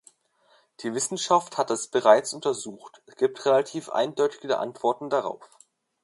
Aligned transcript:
Die 0.79 0.95
Wissenschaft 0.95 1.59
hat 1.59 1.69
das 1.69 1.85
bereits 1.85 2.33
untersucht, 2.33 3.03
gibt 3.17 3.45
relativ 3.45 3.91
eindeutige 3.91 4.57
Antworten 4.57 5.11
darauf. 5.11 5.47